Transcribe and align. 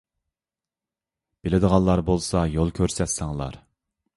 بىلىدىغانلار 1.47 2.03
بولسا 2.09 2.43
يول 2.55 2.73
كۆرسەتسەڭلار. 2.81 3.61